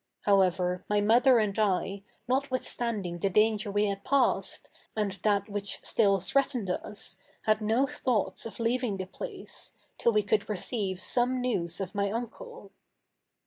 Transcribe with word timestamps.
However, 0.21 0.83
my 0.89 0.99
mother 0.99 1.37
and 1.37 1.59
I, 1.59 2.01
notwithstanding 2.27 3.19
the 3.19 3.29
danger 3.29 3.69
we 3.69 3.85
had 3.85 4.03
passed, 4.03 4.67
and 4.95 5.19
that 5.21 5.47
which 5.47 5.77
still 5.83 6.19
threatened 6.19 6.71
us, 6.71 7.17
had 7.43 7.61
no 7.61 7.85
thoughts 7.85 8.47
of 8.47 8.59
leaving 8.59 8.97
the 8.97 9.05
place, 9.05 9.73
till 9.99 10.11
we 10.11 10.23
could 10.23 10.49
receive 10.49 10.99
some 10.99 11.39
news 11.39 11.79
of 11.79 11.93
my 11.93 12.09
uncle. 12.09 12.71